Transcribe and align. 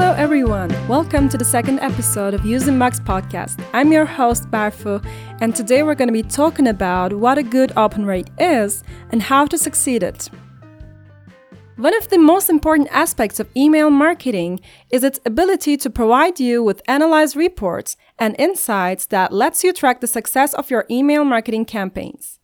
everyone. 0.00 0.70
Welcome 0.88 1.28
to 1.28 1.36
the 1.36 1.44
second 1.44 1.80
episode 1.80 2.34
of 2.34 2.40
UseInbox 2.40 3.04
podcast. 3.04 3.62
I'm 3.72 3.92
your 3.92 4.06
host, 4.06 4.50
Barfu, 4.50 5.04
and 5.40 5.54
today 5.54 5.82
we're 5.82 5.94
going 5.94 6.08
to 6.08 6.12
be 6.12 6.22
talking 6.22 6.66
about 6.66 7.12
what 7.12 7.36
a 7.36 7.42
good 7.42 7.72
open 7.76 8.06
rate 8.06 8.30
is 8.38 8.82
and 9.10 9.22
how 9.22 9.44
to 9.46 9.58
succeed 9.58 10.02
it. 10.02 10.30
One 11.76 11.96
of 11.96 12.08
the 12.08 12.18
most 12.18 12.48
important 12.48 12.88
aspects 12.90 13.38
of 13.38 13.50
email 13.56 13.90
marketing 13.90 14.60
is 14.90 15.04
its 15.04 15.20
ability 15.26 15.76
to 15.76 15.90
provide 15.90 16.40
you 16.40 16.62
with 16.62 16.82
analyzed 16.88 17.36
reports 17.36 17.96
and 18.18 18.34
insights 18.38 19.06
that 19.06 19.32
lets 19.32 19.62
you 19.62 19.72
track 19.72 20.00
the 20.00 20.06
success 20.06 20.54
of 20.54 20.70
your 20.70 20.86
email 20.90 21.24
marketing 21.24 21.66
campaigns. 21.66 22.40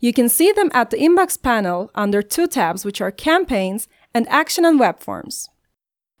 You 0.00 0.12
can 0.12 0.28
see 0.28 0.50
them 0.50 0.70
at 0.74 0.90
the 0.90 0.96
inbox 0.96 1.40
panel 1.40 1.90
under 1.94 2.22
two 2.22 2.48
tabs, 2.48 2.84
which 2.84 3.00
are 3.00 3.10
campaigns 3.10 3.86
and 4.12 4.28
action 4.28 4.64
and 4.64 4.80
web 4.80 4.98
forms. 4.98 5.48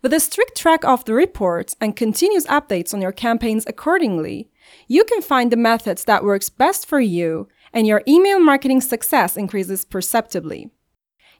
With 0.02 0.12
a 0.12 0.18
strict 0.18 0.56
track 0.56 0.84
of 0.84 1.04
the 1.04 1.14
reports 1.14 1.76
and 1.80 1.94
continuous 1.94 2.44
updates 2.48 2.92
on 2.92 3.00
your 3.00 3.12
campaigns 3.12 3.64
accordingly, 3.68 4.50
you 4.88 5.04
can 5.04 5.22
find 5.22 5.52
the 5.52 5.56
methods 5.56 6.04
that 6.06 6.24
works 6.24 6.50
best 6.50 6.86
for 6.86 6.98
you 6.98 7.46
and 7.72 7.86
your 7.86 8.02
email 8.08 8.40
marketing 8.40 8.80
success 8.80 9.36
increases 9.36 9.84
perceptibly. 9.84 10.70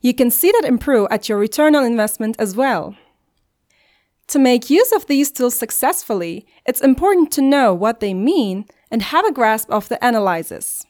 You 0.00 0.14
can 0.14 0.30
see 0.30 0.52
that 0.52 0.64
improve 0.64 1.08
at 1.10 1.28
your 1.28 1.38
return 1.38 1.74
on 1.74 1.84
investment 1.84 2.36
as 2.38 2.54
well. 2.54 2.94
To 4.28 4.38
make 4.38 4.70
use 4.70 4.92
of 4.92 5.06
these 5.06 5.32
tools 5.32 5.58
successfully, 5.58 6.46
it's 6.64 6.80
important 6.80 7.32
to 7.32 7.42
know 7.42 7.74
what 7.74 7.98
they 7.98 8.14
mean 8.14 8.66
and 8.92 9.02
have 9.02 9.26
a 9.26 9.32
grasp 9.32 9.70
of 9.70 9.88
the 9.88 9.98
analysis. 10.06 10.86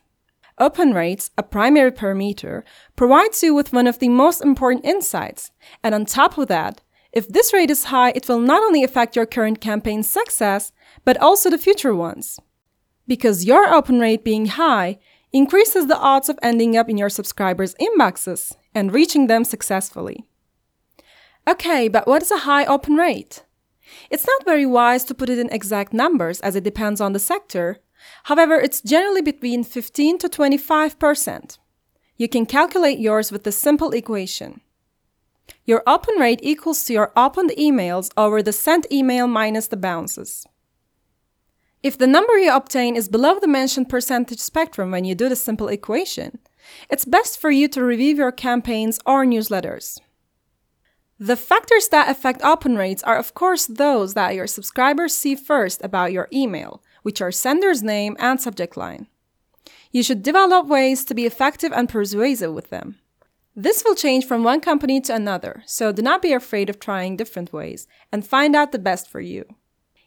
Open 0.58 0.92
rates, 0.92 1.30
a 1.38 1.42
primary 1.42 1.90
parameter, 1.90 2.64
provides 2.96 3.42
you 3.42 3.54
with 3.54 3.72
one 3.72 3.86
of 3.86 3.98
the 3.98 4.10
most 4.10 4.42
important 4.42 4.84
insights, 4.84 5.50
and 5.82 5.94
on 5.94 6.04
top 6.04 6.36
of 6.36 6.48
that, 6.48 6.82
if 7.12 7.28
this 7.28 7.52
rate 7.52 7.70
is 7.70 7.84
high, 7.84 8.12
it 8.14 8.28
will 8.28 8.40
not 8.40 8.62
only 8.62 8.82
affect 8.82 9.16
your 9.16 9.26
current 9.26 9.60
campaign's 9.60 10.08
success, 10.08 10.72
but 11.04 11.16
also 11.18 11.50
the 11.50 11.58
future 11.58 11.94
ones. 11.94 12.40
Because 13.06 13.44
your 13.44 13.72
open 13.72 14.00
rate 14.00 14.24
being 14.24 14.46
high 14.46 14.98
increases 15.32 15.86
the 15.86 15.98
odds 15.98 16.28
of 16.28 16.38
ending 16.42 16.76
up 16.76 16.88
in 16.88 16.96
your 16.96 17.10
subscribers' 17.10 17.74
inboxes 17.74 18.56
and 18.74 18.92
reaching 18.92 19.26
them 19.26 19.44
successfully. 19.44 20.24
Okay, 21.48 21.88
but 21.88 22.06
what 22.06 22.22
is 22.22 22.30
a 22.30 22.38
high 22.38 22.64
open 22.64 22.94
rate? 22.94 23.44
It's 24.10 24.26
not 24.26 24.44
very 24.44 24.64
wise 24.64 25.04
to 25.04 25.14
put 25.14 25.28
it 25.28 25.38
in 25.38 25.50
exact 25.50 25.92
numbers 25.92 26.40
as 26.40 26.56
it 26.56 26.64
depends 26.64 27.00
on 27.00 27.12
the 27.12 27.18
sector. 27.18 27.78
However, 28.24 28.54
it's 28.54 28.80
generally 28.80 29.22
between 29.22 29.64
15 29.64 30.18
to 30.18 30.28
25%. 30.28 31.58
You 32.16 32.28
can 32.28 32.46
calculate 32.46 32.98
yours 32.98 33.32
with 33.32 33.44
the 33.44 33.52
simple 33.52 33.90
equation. 33.90 34.60
Your 35.64 35.82
open 35.86 36.16
rate 36.16 36.40
equals 36.42 36.84
to 36.84 36.92
your 36.92 37.12
opened 37.16 37.52
emails 37.58 38.10
over 38.16 38.42
the 38.42 38.52
sent 38.52 38.90
email 38.90 39.26
minus 39.26 39.68
the 39.68 39.76
bounces. 39.76 40.46
If 41.82 41.98
the 41.98 42.06
number 42.06 42.38
you 42.38 42.54
obtain 42.54 42.96
is 42.96 43.08
below 43.08 43.40
the 43.40 43.48
mentioned 43.48 43.88
percentage 43.88 44.38
spectrum 44.38 44.90
when 44.90 45.04
you 45.04 45.14
do 45.14 45.28
the 45.28 45.36
simple 45.36 45.68
equation, 45.68 46.38
it's 46.88 47.04
best 47.04 47.40
for 47.40 47.50
you 47.50 47.66
to 47.68 47.84
review 47.84 48.14
your 48.14 48.32
campaigns 48.32 49.00
or 49.04 49.24
newsletters. 49.24 49.98
The 51.18 51.36
factors 51.36 51.88
that 51.88 52.08
affect 52.08 52.42
open 52.42 52.76
rates 52.76 53.02
are, 53.04 53.16
of 53.16 53.34
course, 53.34 53.66
those 53.66 54.14
that 54.14 54.34
your 54.34 54.46
subscribers 54.46 55.14
see 55.14 55.36
first 55.36 55.84
about 55.84 56.12
your 56.12 56.28
email, 56.32 56.82
which 57.02 57.20
are 57.20 57.30
sender's 57.30 57.82
name 57.82 58.16
and 58.18 58.40
subject 58.40 58.76
line. 58.76 59.06
You 59.92 60.02
should 60.02 60.22
develop 60.22 60.66
ways 60.66 61.04
to 61.04 61.14
be 61.14 61.26
effective 61.26 61.72
and 61.72 61.88
persuasive 61.88 62.52
with 62.52 62.70
them. 62.70 62.98
This 63.54 63.84
will 63.84 63.94
change 63.94 64.24
from 64.24 64.44
one 64.44 64.60
company 64.60 65.00
to 65.02 65.14
another, 65.14 65.62
so 65.66 65.92
do 65.92 66.00
not 66.00 66.22
be 66.22 66.32
afraid 66.32 66.70
of 66.70 66.80
trying 66.80 67.16
different 67.16 67.52
ways 67.52 67.86
and 68.10 68.26
find 68.26 68.56
out 68.56 68.72
the 68.72 68.78
best 68.78 69.08
for 69.08 69.20
you. 69.20 69.44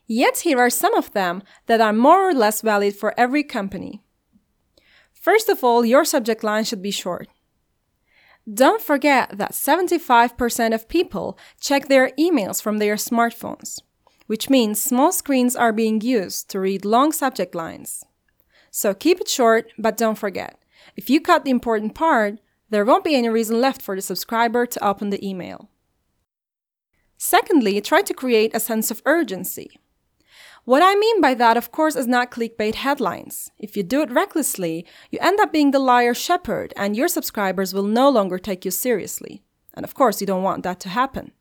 Yet, 0.07 0.39
here 0.39 0.59
are 0.59 0.69
some 0.69 0.95
of 0.95 1.13
them 1.13 1.43
that 1.67 1.81
are 1.81 1.93
more 1.93 2.29
or 2.29 2.33
less 2.33 2.61
valid 2.61 2.95
for 2.95 3.13
every 3.17 3.43
company. 3.43 4.01
First 5.13 5.49
of 5.49 5.63
all, 5.63 5.85
your 5.85 6.05
subject 6.05 6.43
line 6.43 6.63
should 6.63 6.81
be 6.81 6.91
short. 6.91 7.27
Don't 8.51 8.81
forget 8.81 9.37
that 9.37 9.53
75% 9.53 10.73
of 10.73 10.87
people 10.87 11.37
check 11.59 11.87
their 11.87 12.11
emails 12.19 12.61
from 12.61 12.77
their 12.77 12.95
smartphones, 12.95 13.81
which 14.27 14.51
means 14.51 14.79
small 14.79 15.11
screens 15.11 15.55
are 15.55 15.73
being 15.73 16.01
used 16.01 16.49
to 16.49 16.59
read 16.59 16.85
long 16.85 17.11
subject 17.11 17.55
lines. 17.55 18.03
So 18.69 18.93
keep 18.93 19.19
it 19.19 19.27
short, 19.27 19.71
but 19.79 19.97
don't 19.97 20.17
forget. 20.17 20.59
If 20.95 21.09
you 21.09 21.19
cut 21.21 21.43
the 21.43 21.51
important 21.51 21.95
part, 21.95 22.39
there 22.69 22.85
won't 22.85 23.03
be 23.03 23.15
any 23.15 23.29
reason 23.29 23.61
left 23.61 23.81
for 23.81 23.95
the 23.95 24.01
subscriber 24.01 24.65
to 24.65 24.85
open 24.85 25.09
the 25.09 25.25
email. 25.27 25.69
Secondly, 27.17 27.79
try 27.79 28.01
to 28.01 28.13
create 28.13 28.53
a 28.53 28.59
sense 28.59 28.91
of 28.91 29.01
urgency. 29.05 29.79
What 30.65 30.81
I 30.81 30.95
mean 30.95 31.21
by 31.21 31.35
that, 31.35 31.57
of 31.57 31.71
course, 31.71 31.95
is 31.95 32.07
not 32.07 32.31
clickbait 32.31 32.75
headlines. 32.75 33.51
If 33.59 33.77
you 33.77 33.83
do 33.83 34.01
it 34.01 34.11
recklessly, 34.11 34.85
you 35.11 35.19
end 35.21 35.39
up 35.39 35.53
being 35.53 35.71
the 35.71 35.79
liar 35.79 36.15
shepherd, 36.15 36.73
and 36.75 36.95
your 36.95 37.07
subscribers 37.07 37.73
will 37.73 37.83
no 37.83 38.09
longer 38.09 38.39
take 38.39 38.65
you 38.65 38.71
seriously. 38.71 39.43
And 39.75 39.83
of 39.83 39.93
course, 39.93 40.19
you 40.21 40.27
don't 40.27 40.41
want 40.43 40.63
that 40.63 40.79
to 40.81 40.89
happen. 40.89 41.33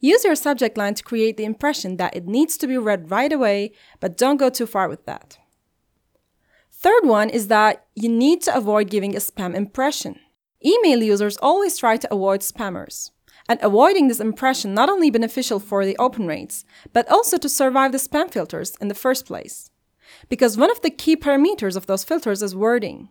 Use 0.00 0.24
your 0.24 0.34
subject 0.34 0.76
line 0.76 0.94
to 0.94 1.04
create 1.04 1.36
the 1.36 1.44
impression 1.44 1.98
that 1.98 2.16
it 2.16 2.26
needs 2.26 2.56
to 2.58 2.66
be 2.66 2.76
read 2.76 3.10
right 3.12 3.32
away, 3.32 3.72
but 4.00 4.16
don't 4.16 4.38
go 4.38 4.50
too 4.50 4.66
far 4.66 4.88
with 4.88 5.06
that. 5.06 5.38
Third 6.72 7.04
one 7.04 7.30
is 7.30 7.48
that 7.48 7.86
you 7.94 8.08
need 8.08 8.42
to 8.42 8.54
avoid 8.54 8.90
giving 8.90 9.14
a 9.14 9.20
spam 9.20 9.54
impression. 9.54 10.18
Email 10.64 11.02
users 11.02 11.36
always 11.38 11.76
try 11.76 11.96
to 11.96 12.12
avoid 12.12 12.40
spammers. 12.40 13.10
And 13.48 13.58
avoiding 13.62 14.08
this 14.08 14.20
impression 14.20 14.72
not 14.72 14.88
only 14.88 15.10
beneficial 15.10 15.60
for 15.60 15.84
the 15.84 15.96
open 15.98 16.26
rates, 16.26 16.64
but 16.94 17.06
also 17.10 17.36
to 17.36 17.48
survive 17.48 17.92
the 17.92 17.98
spam 17.98 18.30
filters 18.30 18.74
in 18.80 18.88
the 18.88 18.94
first 18.94 19.26
place. 19.26 19.70
Because 20.30 20.56
one 20.56 20.70
of 20.70 20.80
the 20.80 20.90
key 20.90 21.14
parameters 21.14 21.76
of 21.76 21.86
those 21.86 22.04
filters 22.04 22.42
is 22.42 22.56
wording. 22.56 23.10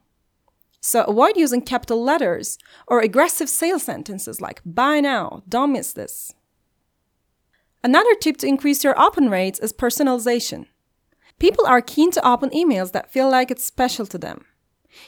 So 0.82 1.04
avoid 1.04 1.38
using 1.38 1.62
capital 1.62 2.04
letters 2.04 2.58
or 2.88 3.00
aggressive 3.00 3.48
sales 3.48 3.84
sentences 3.84 4.42
like 4.42 4.62
buy 4.66 5.00
now, 5.00 5.44
don't 5.48 5.72
miss 5.72 5.94
this. 5.94 6.34
Another 7.84 8.16
tip 8.16 8.38
to 8.38 8.48
increase 8.48 8.84
your 8.84 9.00
open 9.00 9.30
rates 9.30 9.60
is 9.60 9.72
personalization. 9.72 10.66
People 11.38 11.66
are 11.66 11.82
keen 11.82 12.12
to 12.12 12.28
open 12.28 12.50
emails 12.50 12.92
that 12.94 13.12
feel 13.12 13.30
like 13.30 13.52
it's 13.52 13.64
special 13.64 14.06
to 14.08 14.18
them. 14.18 14.46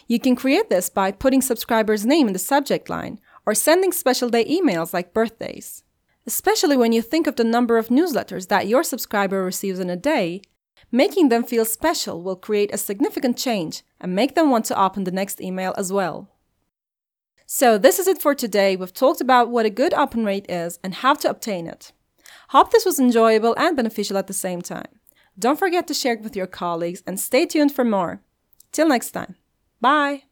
You 0.07 0.19
can 0.19 0.35
create 0.35 0.69
this 0.69 0.89
by 0.89 1.11
putting 1.11 1.41
subscriber's 1.41 2.05
name 2.05 2.27
in 2.27 2.33
the 2.33 2.39
subject 2.39 2.89
line 2.89 3.19
or 3.45 3.53
sending 3.53 3.91
special 3.91 4.29
day 4.29 4.45
emails 4.45 4.93
like 4.93 5.13
birthdays. 5.13 5.83
Especially 6.27 6.75
when 6.75 6.91
you 6.91 7.01
think 7.01 7.27
of 7.27 7.35
the 7.35 7.43
number 7.43 7.77
of 7.77 7.89
newsletters 7.89 8.47
that 8.47 8.67
your 8.67 8.83
subscriber 8.83 9.43
receives 9.43 9.79
in 9.79 9.89
a 9.89 9.95
day, 9.95 10.41
making 10.91 11.29
them 11.29 11.43
feel 11.43 11.65
special 11.65 12.21
will 12.21 12.35
create 12.35 12.73
a 12.73 12.77
significant 12.77 13.37
change 13.37 13.83
and 14.01 14.15
make 14.15 14.35
them 14.35 14.49
want 14.49 14.65
to 14.65 14.81
open 14.81 15.03
the 15.03 15.11
next 15.11 15.39
email 15.39 15.73
as 15.77 15.93
well. 15.93 16.29
So, 17.45 17.77
this 17.77 17.99
is 17.99 18.07
it 18.07 18.19
for 18.19 18.33
today. 18.33 18.75
We've 18.75 18.91
talked 18.91 19.21
about 19.21 19.49
what 19.49 19.67
a 19.67 19.69
good 19.69 19.93
open 19.93 20.25
rate 20.25 20.49
is 20.49 20.79
and 20.83 20.95
how 20.95 21.13
to 21.15 21.29
obtain 21.29 21.67
it. 21.67 21.91
Hope 22.49 22.71
this 22.71 22.85
was 22.85 22.99
enjoyable 22.99 23.53
and 23.57 23.75
beneficial 23.75 24.17
at 24.17 24.25
the 24.25 24.33
same 24.33 24.63
time. 24.63 24.99
Don't 25.37 25.59
forget 25.59 25.85
to 25.87 25.93
share 25.93 26.13
it 26.13 26.21
with 26.21 26.35
your 26.35 26.47
colleagues 26.47 27.03
and 27.05 27.19
stay 27.19 27.45
tuned 27.45 27.71
for 27.71 27.83
more. 27.83 28.21
Till 28.71 28.87
next 28.87 29.11
time. 29.11 29.35
Bye. 29.81 30.23